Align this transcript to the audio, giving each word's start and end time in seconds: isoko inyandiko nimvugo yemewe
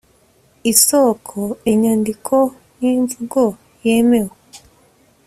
isoko 0.71 1.39
inyandiko 1.71 2.35
nimvugo 2.79 3.41
yemewe 3.85 4.35